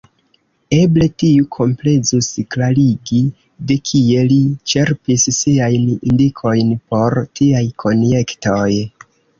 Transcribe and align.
Eble 0.77 1.07
tiu 1.23 1.49
komplezus 1.55 2.29
klarigi, 2.55 3.21
de 3.73 3.79
kie 3.91 4.25
li 4.33 4.41
ĉerpis 4.75 5.29
siajn 5.43 5.89
indikojn 5.99 6.77
por 6.93 7.21
tiaj 7.41 7.67
konjektoj. 7.87 8.69